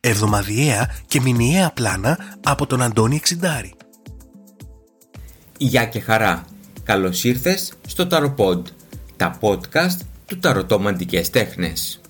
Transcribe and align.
Εβδομαδιαία 0.00 0.94
και 1.06 1.20
μηνιαία 1.20 1.70
πλάνα 1.70 2.18
από 2.44 2.66
τον 2.66 2.82
Αντώνη 2.82 3.16
Εξιντάρη. 3.16 3.74
Γεια 5.58 5.84
και 5.84 6.00
χαρά. 6.00 6.44
Καλώς 6.82 7.24
ήρθες 7.24 7.72
στο 7.86 8.06
Ταροποντ, 8.06 8.66
τα 9.16 9.38
podcast 9.40 9.98
του 10.26 10.38
Ταρωτόμαντικές 10.38 11.30
Τέχνες. 11.30 12.00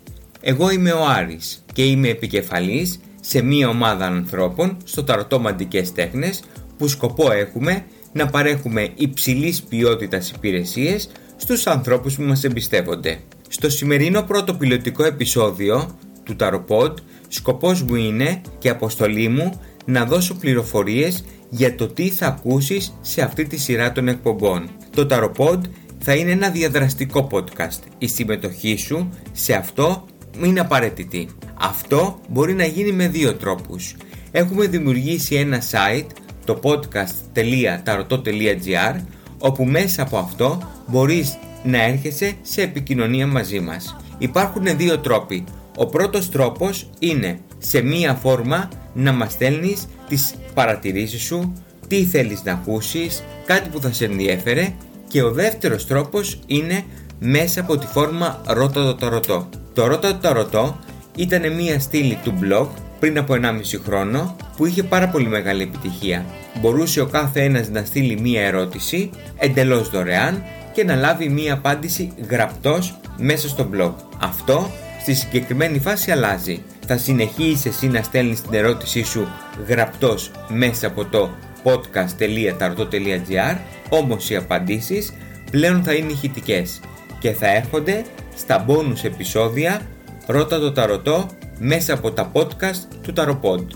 Εγώ 0.41 0.71
είμαι 0.71 0.93
ο 0.93 1.07
Άρης 1.07 1.65
και 1.73 1.85
είμαι 1.85 2.09
επικεφαλής 2.09 3.01
σε 3.21 3.43
μία 3.43 3.69
ομάδα 3.69 4.07
ανθρώπων 4.07 4.77
στο 4.85 5.05
Ταρωτόμαντικές 5.05 5.93
Τέχνες 5.93 6.43
που 6.79 6.89
σκοπό 6.89 7.33
έχουμε 7.33 7.85
να 8.13 8.27
παρέχουμε 8.27 8.89
υψηλής 8.95 9.63
ποιότητας 9.63 10.31
υπηρεσίες 10.31 11.11
στους 11.37 11.67
ανθρώπους 11.67 12.15
που 12.15 12.23
μας 12.23 12.45
εμπιστεύονται. 12.45 13.19
Στο 13.49 13.71
σημερινό 13.71 14.23
πρώτο 14.23 14.55
πιλωτικό 14.55 15.05
επεισόδιο 15.05 15.99
του 16.23 16.37
Ταροποντ 16.37 16.99
σκοπός 17.29 17.83
μου 17.83 17.95
είναι 17.95 18.41
και 18.59 18.69
αποστολή 18.69 19.29
μου 19.29 19.61
να 19.85 20.05
δώσω 20.05 20.35
πληροφορίες 20.35 21.25
για 21.51 21.75
το 21.75 21.87
τι 21.87 22.09
θα 22.09 22.27
ακούσεις 22.27 22.99
σε 23.01 23.23
αυτή 23.23 23.45
τη 23.45 23.57
σειρά 23.57 23.93
των 23.93 24.09
εκπομπών. 24.09 24.71
Το 24.91 25.07
Tarot 25.11 25.61
θα 25.99 26.15
είναι 26.15 26.31
ένα 26.31 26.51
διαδραστικό 26.51 27.29
podcast. 27.31 27.79
Η 27.99 28.07
συμμετοχή 28.07 28.77
σου 28.77 29.09
σε 29.33 29.55
αυτό 29.55 30.05
είναι 30.45 30.61
απαραίτητη. 30.61 31.29
Αυτό 31.61 32.21
μπορεί 32.29 32.55
να 32.55 32.65
γίνει 32.65 32.93
με 32.93 33.09
δύο 33.09 33.35
τρόπους. 33.35 33.97
Έχουμε 34.31 34.67
δημιουργήσει 34.67 35.35
ένα 35.35 35.63
site, 35.71 36.07
το 36.45 36.61
podcast.tarot.gr 36.63 39.01
όπου 39.39 39.65
μέσα 39.65 40.03
από 40.03 40.17
αυτό 40.17 40.63
μπορείς 40.87 41.39
να 41.65 41.83
έρχεσαι 41.83 42.33
σε 42.43 42.63
επικοινωνία 42.63 43.27
μαζί 43.27 43.61
μας. 43.61 43.97
Υπάρχουν 44.19 44.77
δύο 44.77 44.99
τρόποι. 44.99 45.45
Ο 45.81 45.87
πρώτος 45.87 46.31
τρόπος 46.31 46.91
είναι 46.99 47.39
σε 47.59 47.81
μία 47.81 48.15
φόρμα 48.15 48.69
να 48.95 49.13
μας 49.13 49.33
στέλνεις 49.33 49.87
τις 50.09 50.35
παρατηρήσεις 50.55 51.23
σου, 51.23 51.53
τι 51.89 52.05
θέλεις 52.05 52.43
να 52.45 52.53
ακούσεις, 52.53 53.25
κάτι 53.47 53.69
που 53.69 53.81
θα 53.81 53.93
σε 53.93 54.05
ενδιέφερε 54.05 54.73
και 55.09 55.23
ο 55.23 55.31
δεύτερος 55.31 55.87
τρόπος 55.87 56.39
είναι 56.47 56.85
μέσα 57.19 57.61
από 57.61 57.79
τη 57.79 57.87
φόρμα 57.87 58.43
Ρώτα 58.47 58.85
το 58.85 58.95
Ταρωτό. 58.95 59.49
Το 59.75 59.87
Ρώτα 59.87 60.13
το 60.13 60.19
Ταρωτό 60.19 60.79
ήταν 61.17 61.55
μία 61.55 61.81
στήλη 61.81 62.19
του 62.25 62.39
blog 62.43 62.69
πριν 63.01 63.19
από 63.19 63.35
1,5 63.35 63.81
χρόνο 63.85 64.37
που 64.57 64.67
είχε 64.67 64.83
πάρα 64.83 65.09
πολύ 65.09 65.27
μεγάλη 65.27 65.63
επιτυχία. 65.63 66.25
Μπορούσε 66.61 67.01
ο 67.01 67.07
κάθε 67.07 67.45
ένας 67.45 67.69
να 67.69 67.85
στείλει 67.85 68.21
μία 68.21 68.43
ερώτηση 68.43 69.11
εντελώς 69.37 69.91
δωρεάν 69.91 70.43
και 70.73 70.85
να 70.85 70.95
λάβει 70.95 71.29
μία 71.29 71.53
απάντηση 71.53 72.13
γραπτός 72.29 73.01
μέσα 73.17 73.49
στο 73.49 73.71
blog. 73.75 73.93
Αυτό 74.19 74.71
στη 75.15 75.17
συγκεκριμένη 75.17 75.79
φάση 75.79 76.11
αλλάζει. 76.11 76.63
Θα 76.87 76.97
συνεχίσεις 76.97 77.67
εσύ 77.67 77.87
να 77.89 78.03
στέλνεις 78.03 78.43
την 78.43 78.55
ερώτησή 78.55 79.03
σου 79.03 79.29
γραπτός 79.67 80.31
μέσα 80.49 80.87
από 80.87 81.05
το 81.05 81.31
podcast.tarot.gr 81.63 83.57
όμως 83.89 84.31
οι 84.31 84.37
απαντήσεις 84.37 85.13
πλέον 85.51 85.83
θα 85.83 85.93
είναι 85.93 86.13
ηχητικές 86.13 86.81
και 87.19 87.33
θα 87.33 87.55
έρχονται 87.55 88.05
στα 88.37 88.67
bonus 88.69 89.05
επεισόδια 89.05 89.81
Ρώτα 90.27 90.59
το 90.59 90.73
Ταρωτό 90.73 91.29
μέσα 91.59 91.95
από 91.95 92.13
τα 92.13 92.33
podcast 92.33 92.83
του 93.03 93.13
Tarot 93.17 93.67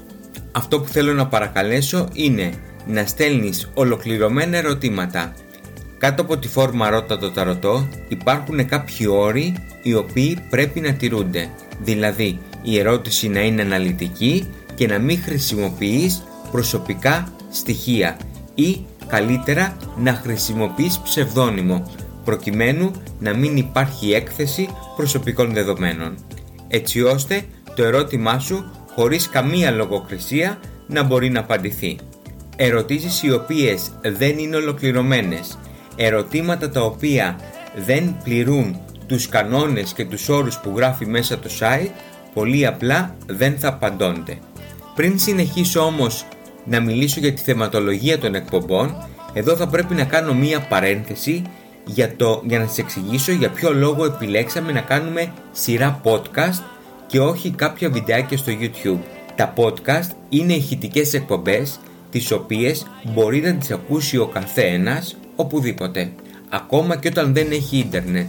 Αυτό 0.53 0.81
που 0.81 0.89
θέλω 0.89 1.13
να 1.13 1.27
παρακαλέσω 1.27 2.09
είναι 2.13 2.53
να 2.87 3.07
στέλνεις 3.07 3.71
ολοκληρωμένα 3.75 4.57
ερωτήματα 4.57 5.33
κάτω 6.03 6.23
από 6.23 6.39
τη 6.39 6.49
φόρμα 6.49 6.91
ρώτα 6.91 7.19
το 7.19 7.31
ταρωτό 7.31 7.89
υπάρχουν 8.09 8.67
κάποιοι 8.67 9.07
όροι 9.11 9.55
οι 9.83 9.95
οποίοι 9.95 10.39
πρέπει 10.51 10.81
να 10.81 10.93
τηρούνται. 10.93 11.51
Δηλαδή, 11.83 12.39
η 12.63 12.79
ερώτηση 12.79 13.29
να 13.29 13.41
είναι 13.41 13.63
αναλυτική 13.63 14.47
και 14.75 14.87
να 14.87 14.99
μην 14.99 15.23
χρησιμοποιείς 15.23 16.23
προσωπικά 16.51 17.33
στοιχεία 17.51 18.17
ή 18.55 18.85
καλύτερα 19.07 19.77
να 19.97 20.13
χρησιμοποιείς 20.13 20.99
ψευδόνυμο 20.99 21.91
προκειμένου 22.25 22.91
να 23.19 23.37
μην 23.37 23.57
υπάρχει 23.57 24.13
έκθεση 24.13 24.69
προσωπικών 24.97 25.53
δεδομένων. 25.53 26.15
Έτσι 26.69 27.03
ώστε 27.03 27.43
το 27.77 27.85
ερώτημά 27.85 28.39
σου 28.39 28.65
χωρίς 28.95 29.29
καμία 29.29 29.71
λογοκρισία 29.71 30.61
να 30.87 31.03
μπορεί 31.03 31.31
να 31.31 31.41
απαντηθεί. 31.41 31.99
Ερωτήσεις 32.57 33.23
οι 33.23 33.33
οποίες 33.33 33.93
δεν 34.03 34.39
είναι 34.39 34.57
ολοκληρωμένες 34.57 35.59
ερωτήματα 35.97 36.71
τα 36.71 36.81
οποία 36.81 37.37
δεν 37.87 38.17
πληρούν 38.25 38.81
τους 39.07 39.29
κανόνες 39.29 39.93
και 39.93 40.05
τους 40.05 40.29
όρους 40.29 40.59
που 40.59 40.73
γράφει 40.77 41.07
μέσα 41.07 41.39
το 41.39 41.51
site 41.61 41.91
πολύ 42.35 42.67
απλά 42.67 43.15
δεν 43.27 43.59
θα 43.59 43.69
απαντώνται. 43.69 44.39
Πριν 44.95 45.19
συνεχίσω 45.19 45.81
όμως 45.81 46.25
να 46.65 46.81
μιλήσω 46.81 47.21
για 47.21 47.33
τη 47.33 47.43
θεματολογία 47.43 48.19
των 48.19 48.35
εκπομπών 48.35 49.07
εδώ 49.33 49.57
θα 49.57 49.69
πρέπει 49.69 49.95
να 49.95 50.05
κάνω 50.05 50.35
μία 50.35 50.61
παρένθεση 50.61 51.43
για, 51.85 52.17
το, 52.17 52.43
για 52.47 52.59
να 52.59 52.67
σας 52.67 52.79
εξηγήσω 52.79 53.33
για 53.33 53.51
ποιο 53.51 53.73
λόγο 53.73 54.05
επιλέξαμε 54.05 54.73
να 54.73 54.81
κάνουμε 54.81 55.33
σειρά 55.53 56.01
podcast 56.05 56.63
και 57.07 57.21
όχι 57.21 57.51
κάποια 57.51 57.91
βιντεάκια 57.91 58.37
στο 58.37 58.53
YouTube. 58.61 59.01
Τα 59.35 59.53
podcast 59.57 60.11
είναι 60.29 60.53
ηχητικές 60.53 61.15
εκπομπές 61.15 61.81
τις 62.11 62.31
οποίες 62.31 62.87
μπορεί 63.15 63.41
να 63.41 63.55
τις 63.55 63.71
ακούσει 63.71 64.19
ο 64.19 64.27
καθένας 64.27 65.17
οπουδήποτε, 65.43 66.13
ακόμα 66.49 66.97
και 66.97 67.09
όταν 67.09 67.35
δεν 67.35 67.51
έχει 67.51 67.77
ίντερνετ. 67.77 68.27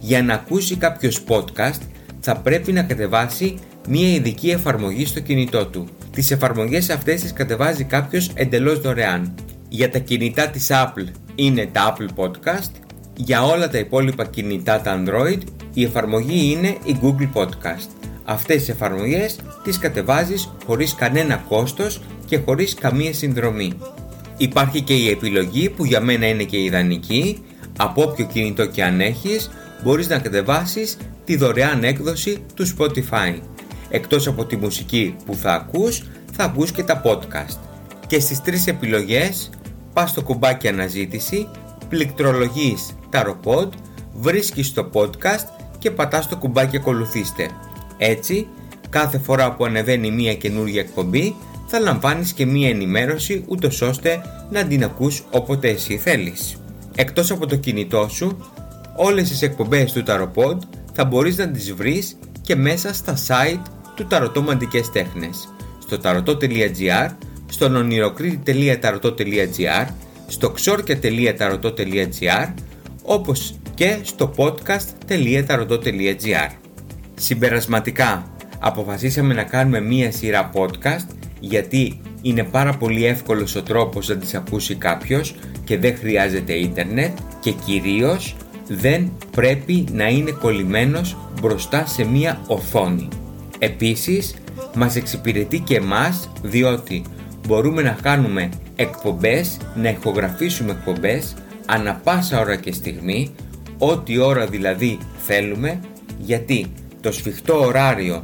Για 0.00 0.22
να 0.22 0.34
ακούσει 0.34 0.76
κάποιος 0.76 1.24
podcast 1.28 1.80
θα 2.20 2.36
πρέπει 2.36 2.72
να 2.72 2.82
κατεβάσει 2.82 3.58
μία 3.88 4.08
ειδική 4.08 4.50
εφαρμογή 4.50 5.06
στο 5.06 5.20
κινητό 5.20 5.66
του. 5.66 5.88
Τις 6.12 6.30
εφαρμογές 6.30 6.90
αυτές 6.90 7.20
τις 7.20 7.32
κατεβάζει 7.32 7.84
κάποιος 7.84 8.30
εντελώς 8.34 8.80
δωρεάν. 8.80 9.34
Για 9.68 9.90
τα 9.90 9.98
κινητά 9.98 10.48
της 10.48 10.68
Apple 10.70 11.08
είναι 11.34 11.68
τα 11.72 11.96
Apple 11.96 12.24
Podcast, 12.24 12.70
για 13.16 13.42
όλα 13.42 13.68
τα 13.68 13.78
υπόλοιπα 13.78 14.26
κινητά 14.26 14.80
τα 14.80 15.02
Android 15.02 15.38
η 15.74 15.84
εφαρμογή 15.84 16.50
είναι 16.52 16.68
η 16.68 16.96
Google 17.02 17.30
Podcast. 17.34 17.88
Αυτές 18.24 18.56
τις 18.56 18.68
εφαρμογές 18.68 19.38
τις 19.64 19.78
κατεβάζεις 19.78 20.52
χωρίς 20.66 20.94
κανένα 20.94 21.36
κόστος 21.36 22.00
και 22.26 22.38
χωρίς 22.38 22.74
καμία 22.74 23.12
συνδρομή. 23.14 23.72
Υπάρχει 24.40 24.80
και 24.80 24.94
η 24.94 25.08
επιλογή 25.08 25.70
που 25.70 25.84
για 25.84 26.00
μένα 26.00 26.26
είναι 26.26 26.42
και 26.42 26.62
ιδανική, 26.62 27.42
από 27.78 28.02
όποιο 28.02 28.26
κινητό 28.26 28.66
και 28.66 28.84
αν 28.84 29.00
έχεις, 29.00 29.50
μπορείς 29.82 30.08
να 30.08 30.18
κατεβάσεις 30.18 30.96
τη 31.24 31.36
δωρεάν 31.36 31.84
έκδοση 31.84 32.38
του 32.54 32.66
Spotify. 32.76 33.38
Εκτός 33.90 34.26
από 34.26 34.44
τη 34.44 34.56
μουσική 34.56 35.16
που 35.26 35.34
θα 35.34 35.52
ακούς, 35.52 36.02
θα 36.32 36.44
ακούς 36.44 36.72
και 36.72 36.82
τα 36.82 37.02
podcast. 37.04 37.58
Και 38.06 38.20
στις 38.20 38.42
τρεις 38.42 38.66
επιλογές, 38.66 39.50
πας 39.92 40.10
στο 40.10 40.22
κουμπάκι 40.22 40.68
αναζήτηση, 40.68 41.48
πληκτρολογείς 41.88 42.96
Tarot 43.12 43.68
βρίσκεις 44.14 44.72
το 44.72 44.90
podcast 44.92 45.46
και 45.78 45.90
πατάς 45.90 46.28
το 46.28 46.36
κουμπάκι 46.36 46.76
ακολουθήστε. 46.76 47.50
Έτσι, 47.98 48.46
κάθε 48.90 49.18
φορά 49.18 49.54
που 49.54 49.64
ανεβαίνει 49.64 50.10
μία 50.10 50.34
καινούργια 50.34 50.80
εκπομπή, 50.80 51.34
θα 51.70 51.80
λαμβάνεις 51.80 52.32
και 52.32 52.46
μία 52.46 52.68
ενημέρωση 52.68 53.44
ούτως 53.48 53.82
ώστε 53.82 54.20
να 54.50 54.66
την 54.66 54.84
ακούς 54.84 55.24
όποτε 55.30 55.68
εσύ 55.68 55.98
θέλεις. 55.98 56.56
Εκτός 56.94 57.30
από 57.30 57.46
το 57.46 57.56
κινητό 57.56 58.08
σου, 58.10 58.50
όλες 58.96 59.28
τις 59.28 59.42
εκπομπές 59.42 59.92
του 59.92 60.02
Tarot 60.06 60.56
θα 60.92 61.04
μπορείς 61.04 61.36
να 61.36 61.50
τις 61.50 61.72
βρεις 61.72 62.16
και 62.42 62.56
μέσα 62.56 62.94
στα 62.94 63.16
site 63.26 63.60
του 63.94 64.06
Ταρωτόμαντικές 64.06 64.90
Τέχνες, 64.90 65.54
στο 65.78 65.98
tarot.gr, 66.02 67.10
στο 67.46 67.66
ονειροκρίτη.tarot.gr, 67.66 69.86
στο 70.26 70.54
xorkia.tarot.gr, 70.64 72.54
όπως 73.02 73.54
και 73.74 73.98
στο 74.02 74.34
podcast.tarot.gr. 74.36 76.50
Συμπερασματικά, 77.14 78.32
αποφασίσαμε 78.58 79.34
να 79.34 79.42
κάνουμε 79.42 79.80
μία 79.80 80.12
σειρά 80.12 80.50
podcast 80.54 81.19
γιατί 81.40 82.00
είναι 82.22 82.44
πάρα 82.44 82.72
πολύ 82.72 83.06
εύκολος 83.06 83.54
ο 83.54 83.62
τρόπος 83.62 84.08
να 84.08 84.16
τις 84.16 84.34
ακούσει 84.34 84.74
κάποιος 84.74 85.34
και 85.64 85.78
δεν 85.78 85.96
χρειάζεται 85.96 86.52
ίντερνετ 86.52 87.18
και 87.40 87.50
κυρίως 87.50 88.36
δεν 88.68 89.12
πρέπει 89.30 89.84
να 89.92 90.08
είναι 90.08 90.30
κολλημένος 90.30 91.16
μπροστά 91.40 91.86
σε 91.86 92.04
μία 92.04 92.40
οθόνη. 92.46 93.08
Επίσης, 93.58 94.34
μας 94.74 94.96
εξυπηρετεί 94.96 95.58
και 95.58 95.76
εμάς 95.76 96.30
διότι 96.42 97.02
μπορούμε 97.46 97.82
να 97.82 97.98
κάνουμε 98.02 98.48
εκπομπές, 98.76 99.56
να 99.74 99.88
ηχογραφήσουμε 99.88 100.70
εκπομπές 100.70 101.34
ανα 101.66 102.00
πάσα 102.04 102.40
ώρα 102.40 102.56
και 102.56 102.72
στιγμή, 102.72 103.34
ό,τι 103.78 104.18
ώρα 104.18 104.46
δηλαδή 104.46 104.98
θέλουμε, 105.26 105.80
γιατί 106.18 106.66
το 107.00 107.12
σφιχτό 107.12 107.60
ωράριο 107.60 108.22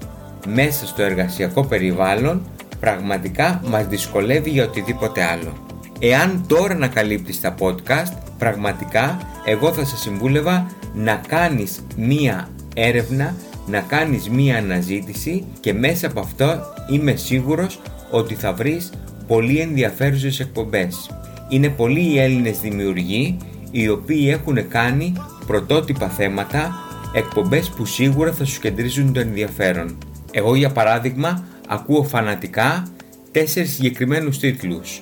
μέσα 0.48 0.86
στο 0.86 1.02
εργασιακό 1.02 1.64
περιβάλλον 1.64 2.42
πραγματικά 2.86 3.60
μας 3.64 3.86
δυσκολεύει 3.86 4.50
για 4.50 4.64
οτιδήποτε 4.64 5.22
άλλο. 5.22 5.52
Εάν 5.98 6.44
τώρα 6.46 6.74
ανακαλύπτεις 6.74 7.40
τα 7.40 7.54
podcast, 7.58 8.12
πραγματικά 8.38 9.20
εγώ 9.44 9.72
θα 9.72 9.84
σε 9.84 9.96
συμβούλευα 9.96 10.70
να 10.94 11.22
κάνεις 11.28 11.80
μία 11.96 12.48
έρευνα, 12.74 13.34
να 13.66 13.80
κάνεις 13.80 14.28
μία 14.28 14.58
αναζήτηση 14.58 15.44
και 15.60 15.72
μέσα 15.72 16.06
από 16.06 16.20
αυτό 16.20 16.60
είμαι 16.90 17.16
σίγουρος 17.16 17.80
ότι 18.10 18.34
θα 18.34 18.52
βρεις 18.52 18.92
πολύ 19.26 19.58
ενδιαφέρουσες 19.58 20.40
εκπομπές. 20.40 21.10
Είναι 21.48 21.68
πολλοί 21.68 22.12
οι 22.12 22.18
Έλληνες 22.18 22.58
δημιουργοί 22.58 23.36
οι 23.70 23.88
οποίοι 23.88 24.28
έχουν 24.30 24.68
κάνει 24.68 25.12
πρωτότυπα 25.46 26.08
θέματα, 26.08 26.74
εκπομπές 27.14 27.68
που 27.68 27.84
σίγουρα 27.84 28.32
θα 28.32 28.44
σου 28.44 28.60
κεντρίζουν 28.60 29.12
το 29.12 29.20
ενδιαφέρον. 29.20 29.98
Εγώ 30.30 30.54
για 30.54 30.70
παράδειγμα 30.70 31.44
ακούω 31.66 32.02
φανατικά 32.02 32.86
τέσσερις 33.30 33.72
συγκεκριμένους 33.72 34.38
τίτλους 34.38 35.00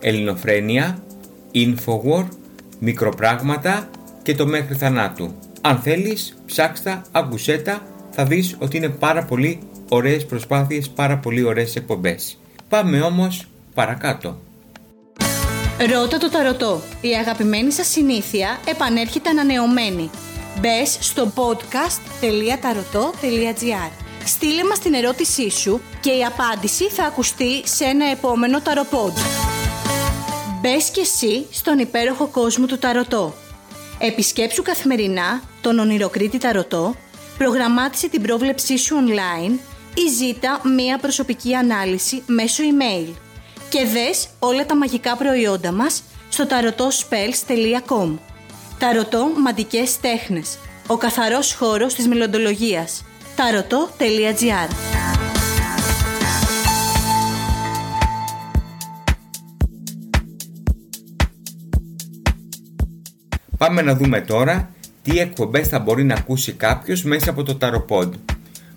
Ελληνοφρένια, 0.00 0.98
Infowar, 1.54 2.24
Μικροπράγματα 2.78 3.90
και 4.22 4.34
το 4.34 4.46
Μέχρι 4.46 4.74
Θανάτου. 4.74 5.34
Αν 5.60 5.78
θέλεις 5.78 6.36
ψάξτα, 6.46 7.02
ακουσέτα, 7.12 7.86
θα 8.10 8.24
δεις 8.24 8.56
ότι 8.58 8.76
είναι 8.76 8.88
πάρα 8.88 9.24
πολύ 9.24 9.58
ωραίες 9.88 10.26
προσπάθειες, 10.26 10.88
πάρα 10.88 11.18
πολύ 11.18 11.42
ωραίες 11.42 11.76
εκπομπές. 11.76 12.38
Πάμε 12.68 13.00
όμως 13.00 13.46
παρακάτω. 13.74 14.40
Ρώτα 15.90 16.18
το 16.18 16.30
ταρωτό. 16.30 16.80
Η 17.00 17.08
αγαπημένη 17.08 17.72
σας 17.72 17.86
συνήθεια 17.86 18.58
επανέρχεται 18.68 19.30
ανανεωμένη. 19.30 20.10
Μπες 20.60 20.96
στο 21.00 21.32
podcast.tarotot.gr 21.34 24.01
Στείλε 24.26 24.64
μας 24.64 24.78
την 24.78 24.94
ερώτησή 24.94 25.50
σου 25.50 25.80
και 26.00 26.10
η 26.10 26.24
απάντηση 26.24 26.88
θα 26.88 27.04
ακουστεί 27.04 27.62
σε 27.64 27.84
ένα 27.84 28.10
επόμενο 28.10 28.60
ταροπόντ. 28.60 29.16
Μπες 30.60 30.90
και 30.90 31.00
εσύ 31.00 31.46
στον 31.50 31.78
υπέροχο 31.78 32.26
κόσμο 32.26 32.66
του 32.66 32.78
ταρωτό. 32.78 33.34
Επισκέψου 33.98 34.62
καθημερινά 34.62 35.42
τον 35.60 35.78
ονειροκρίτη 35.78 36.38
ταρωτό, 36.38 36.94
προγραμμάτισε 37.38 38.08
την 38.08 38.22
πρόβλεψή 38.22 38.78
σου 38.78 38.96
online 38.96 39.58
ή 39.94 40.08
ζήτα 40.16 40.60
μία 40.76 40.98
προσωπική 40.98 41.54
ανάλυση 41.54 42.22
μέσω 42.26 42.62
email 42.62 43.12
και 43.68 43.84
δες 43.84 44.28
όλα 44.38 44.66
τα 44.66 44.76
μαγικά 44.76 45.16
προϊόντα 45.16 45.72
μας 45.72 46.02
στο 46.28 46.44
tarotospells.com 46.48 48.18
Ταρωτό 48.78 49.32
Μαντικές 49.36 50.00
Τέχνες 50.00 50.58
Ο 50.86 50.96
καθαρός 50.96 51.54
χώρος 51.54 51.94
της 51.94 52.06
μελλοντολογίας 52.06 53.04
taroto.gr 53.36 54.68
Πάμε 63.58 63.82
να 63.82 63.94
δούμε 63.94 64.20
τώρα 64.20 64.70
τι 65.02 65.18
εκπομπές 65.18 65.68
θα 65.68 65.78
μπορεί 65.78 66.04
να 66.04 66.14
ακούσει 66.14 66.52
κάποιος 66.52 67.02
μέσα 67.02 67.30
από 67.30 67.42
το 67.42 67.58
Tarot 67.60 68.10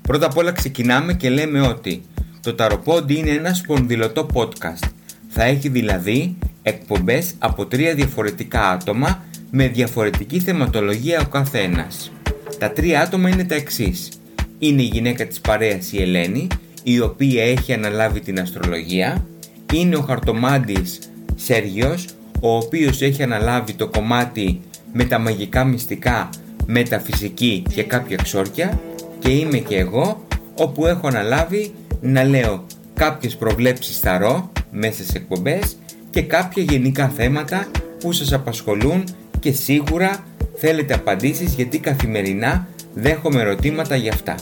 Πρώτα 0.01 0.25
απ' 0.25 0.37
όλα 0.37 0.51
ξεκινάμε 0.51 1.13
και 1.13 1.29
λέμε 1.29 1.61
ότι 1.61 2.03
το 2.41 2.55
Tarot 2.59 3.09
είναι 3.11 3.29
ένα 3.29 3.53
σπονδυλωτό 3.53 4.27
podcast. 4.33 4.89
Θα 5.27 5.43
έχει 5.43 5.69
δηλαδή 5.69 6.37
εκπομπές 6.61 7.33
από 7.37 7.65
τρία 7.65 7.93
διαφορετικά 7.93 8.69
άτομα 8.69 9.23
με 9.51 9.67
διαφορετική 9.67 10.39
θεματολογία 10.39 11.21
ο 11.21 11.29
καθένας. 11.29 12.11
Τα 12.59 12.71
τρία 12.71 13.01
άτομα 13.01 13.29
είναι 13.29 13.45
τα 13.45 13.55
εξής. 13.55 14.09
Είναι 14.59 14.81
η 14.81 14.85
γυναίκα 14.85 15.27
της 15.27 15.41
παρέας 15.41 15.91
η 15.91 16.01
Ελένη, 16.01 16.47
η 16.83 16.99
οποία 16.99 17.43
έχει 17.43 17.73
αναλάβει 17.73 18.19
την 18.19 18.39
αστρολογία. 18.39 19.25
Είναι 19.73 19.95
ο 19.95 20.01
χαρτομάντης 20.01 20.99
Σέργιος, 21.35 22.05
ο 22.41 22.55
οποίος 22.55 23.01
έχει 23.01 23.23
αναλάβει 23.23 23.73
το 23.73 23.87
κομμάτι 23.87 24.61
με 24.93 25.03
τα 25.03 25.19
μαγικά 25.19 25.63
μυστικά, 25.63 26.29
μεταφυσική 26.65 27.63
και 27.73 27.83
κάποια 27.83 28.17
ξόρκια 28.23 28.79
και 29.19 29.29
είμαι 29.29 29.57
και 29.57 29.77
εγώ 29.77 30.25
όπου 30.55 30.85
έχω 30.85 31.07
αναλάβει 31.07 31.73
να 32.01 32.23
λέω 32.23 32.65
κάποιες 32.93 33.35
προβλέψεις 33.35 34.01
ρο 34.19 34.51
μέσα 34.71 35.03
σε 35.03 35.11
εκπομπές 35.17 35.77
και 36.09 36.21
κάποια 36.21 36.63
γενικά 36.63 37.07
θέματα 37.07 37.67
που 37.99 38.11
σας 38.11 38.33
απασχολούν 38.33 39.03
και 39.39 39.51
σίγουρα 39.51 40.23
θέλετε 40.55 40.93
απαντήσεις 40.93 41.53
γιατί 41.53 41.79
καθημερινά 41.79 42.67
δέχομαι 42.95 43.41
ερωτήματα 43.41 43.95
για 43.95 44.11
αυτά. 44.13 44.35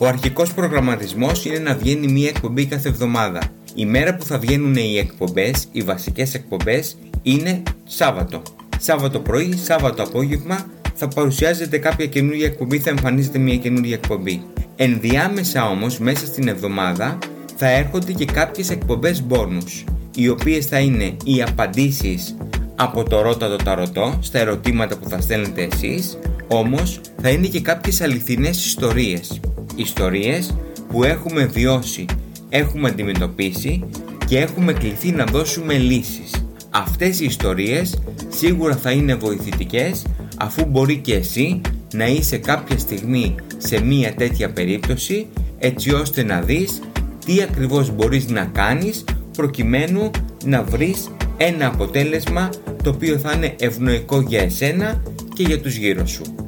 Ο 0.00 0.06
αρχικός 0.06 0.54
προγραμματισμός 0.54 1.44
είναι 1.44 1.58
να 1.58 1.74
βγαίνει 1.74 2.06
μία 2.06 2.28
εκπομπή 2.28 2.66
κάθε 2.66 2.88
εβδομάδα. 2.88 3.40
Η 3.74 3.86
μέρα 3.86 4.14
που 4.16 4.24
θα 4.24 4.38
βγαίνουν 4.38 4.74
οι 4.74 4.98
εκπομπές, 4.98 5.68
οι 5.72 5.82
βασικές 5.82 6.34
εκπομπές, 6.34 6.96
είναι 7.22 7.62
Σάββατο. 7.84 8.42
Σάββατο 8.78 9.20
πρωί, 9.20 9.56
Σάββατο 9.56 10.02
απόγευμα 10.02 10.66
θα 10.94 11.08
παρουσιάζεται 11.08 11.78
κάποια 11.78 12.06
καινούργια 12.06 12.46
εκπομπή, 12.46 12.78
θα 12.78 12.90
εμφανίζεται 12.90 13.38
μια 13.38 13.56
καινούργια 13.56 13.94
εκπομπή. 13.94 14.42
Ενδιάμεσα 14.76 15.68
όμως 15.68 15.98
μέσα 15.98 16.26
στην 16.26 16.48
εβδομάδα 16.48 17.18
θα 17.56 17.70
έρχονται 17.70 18.12
και 18.12 18.24
κάποιες 18.24 18.70
εκπομπές 18.70 19.24
bonus 19.28 19.84
οι 20.14 20.28
οποίες 20.28 20.66
θα 20.66 20.78
είναι 20.78 21.16
οι 21.24 21.42
απαντήσεις 21.42 22.36
από 22.74 23.02
το 23.02 23.20
ρώτα 23.20 23.48
το 23.48 23.56
ταρωτό 23.56 24.18
στα 24.20 24.38
ερωτήματα 24.38 24.96
που 24.96 25.08
θα 25.08 25.20
στέλνετε 25.20 25.68
εσείς 25.72 26.18
όμως 26.52 27.00
θα 27.22 27.28
είναι 27.28 27.46
και 27.46 27.60
κάποιες 27.60 28.00
αληθινές 28.00 28.66
ιστορίες 28.66 29.40
ιστορίες 29.76 30.54
που 30.88 31.04
έχουμε 31.04 31.44
βιώσει, 31.44 32.04
έχουμε 32.48 32.88
αντιμετωπίσει 32.88 33.84
και 34.26 34.38
έχουμε 34.38 34.72
κληθεί 34.72 35.10
να 35.10 35.24
δώσουμε 35.24 35.74
λύσεις 35.74 36.30
Αυτές 36.70 37.20
οι 37.20 37.24
ιστορίες 37.24 38.02
σίγουρα 38.28 38.76
θα 38.76 38.90
είναι 38.90 39.14
βοηθητικές 39.14 40.06
αφού 40.36 40.64
μπορεί 40.64 40.96
και 40.96 41.14
εσύ 41.14 41.60
να 41.94 42.06
είσαι 42.06 42.36
κάποια 42.36 42.78
στιγμή 42.78 43.34
σε 43.56 43.80
μία 43.80 44.14
τέτοια 44.14 44.52
περίπτωση 44.52 45.26
έτσι 45.58 45.94
ώστε 45.94 46.22
να 46.22 46.40
δεις 46.40 46.80
τι 47.24 47.42
ακριβώς 47.42 47.90
μπορείς 47.94 48.28
να 48.28 48.44
κάνεις 48.44 49.04
προκειμένου 49.32 50.10
να 50.44 50.62
βρεις 50.62 51.10
ένα 51.36 51.66
αποτέλεσμα 51.66 52.48
το 52.82 52.90
οποίο 52.90 53.18
θα 53.18 53.32
είναι 53.32 53.54
ευνοϊκό 53.58 54.20
για 54.20 54.40
εσένα 54.40 55.02
και 55.34 55.42
για 55.42 55.60
τους 55.60 55.76
γύρω 55.76 56.06
σου. 56.06 56.39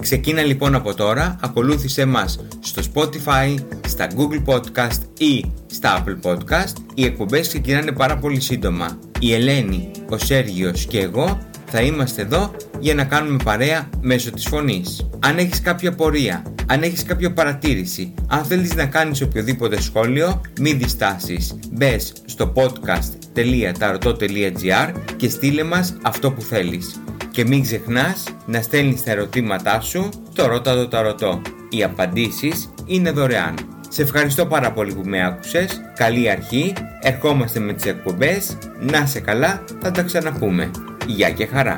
Ξεκίνα 0.00 0.42
λοιπόν 0.42 0.74
από 0.74 0.94
τώρα, 0.94 1.36
ακολούθησέ 1.42 2.04
μας 2.04 2.38
στο 2.60 2.82
Spotify, 2.94 3.54
στα 3.86 4.06
Google 4.06 4.44
Podcast 4.54 5.00
ή 5.18 5.44
στα 5.66 6.04
Apple 6.04 6.20
Podcast. 6.30 6.72
Οι 6.94 7.04
εκπομπές 7.04 7.48
ξεκινάνε 7.48 7.92
πάρα 7.92 8.18
πολύ 8.18 8.40
σύντομα. 8.40 8.98
Η 9.20 9.34
Ελένη, 9.34 9.90
ο 10.08 10.18
Σέργιος 10.18 10.86
και 10.86 11.00
εγώ 11.00 11.38
θα 11.66 11.80
είμαστε 11.80 12.22
εδώ 12.22 12.54
για 12.80 12.94
να 12.94 13.04
κάνουμε 13.04 13.42
παρέα 13.44 13.88
μέσω 14.00 14.30
της 14.30 14.46
φωνής. 14.48 15.08
Αν 15.18 15.38
έχεις 15.38 15.60
κάποια 15.60 15.92
πορεία, 15.92 16.42
αν 16.66 16.82
έχεις 16.82 17.02
κάποια 17.02 17.32
παρατήρηση, 17.32 18.14
αν 18.28 18.44
θέλεις 18.44 18.74
να 18.74 18.86
κάνεις 18.86 19.22
οποιοδήποτε 19.22 19.80
σχόλιο, 19.80 20.40
μην 20.60 20.78
διστάσεις. 20.78 21.58
Μπες 21.72 22.12
στο 22.24 22.52
podcast.tarot.gr 22.56 24.92
και 25.16 25.28
στείλε 25.28 25.62
μας 25.62 25.96
αυτό 26.02 26.32
που 26.32 26.40
θέλεις. 26.40 27.00
Και 27.30 27.44
μην 27.44 27.62
ξεχνάς 27.62 28.24
να 28.46 28.62
στέλνεις 28.62 29.02
τα 29.02 29.10
ερωτήματά 29.10 29.80
σου 29.80 30.08
το 30.34 30.46
ρώτα 30.46 30.74
το 30.74 30.88
ταρωτό. 30.88 31.42
Οι 31.68 31.82
απαντήσεις 31.82 32.72
είναι 32.86 33.10
δωρεάν. 33.10 33.54
Σε 33.88 34.02
ευχαριστώ 34.02 34.46
πάρα 34.46 34.72
πολύ 34.72 34.94
που 34.94 35.02
με 35.04 35.24
άκουσες. 35.26 35.80
Καλή 35.94 36.30
αρχή. 36.30 36.72
Ερχόμαστε 37.00 37.60
με 37.60 37.72
τις 37.72 37.84
εκπομπές. 37.84 38.58
Να 38.80 39.06
σε 39.06 39.20
καλά. 39.20 39.64
Θα 39.80 39.90
τα 39.90 40.02
ξαναπούμε. 40.02 40.70
Γεια 41.06 41.30
και 41.30 41.46
χαρά. 41.46 41.76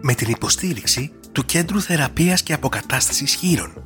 Με 0.00 0.14
την 0.14 0.30
υποστήριξη 0.30 1.12
του 1.32 1.44
Κέντρου 1.44 1.80
Θεραπείας 1.80 2.42
και 2.42 2.52
Αποκατάστασης 2.52 3.34
Χείρων. 3.34 3.84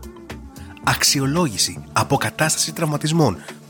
Αξιολόγηση, 0.85 1.85
αποκατάστασης 1.93 2.73
τραυματισμών, 2.73 3.37